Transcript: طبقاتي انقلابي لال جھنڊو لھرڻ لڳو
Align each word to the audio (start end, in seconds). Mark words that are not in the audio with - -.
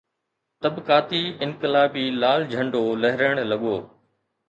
طبقاتي 0.63 1.19
انقلابي 1.43 2.05
لال 2.21 2.41
جھنڊو 2.53 2.83
لھرڻ 3.01 3.33
لڳو 3.51 3.77